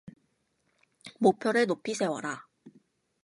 [1.19, 2.47] 목표를 높이 세워라.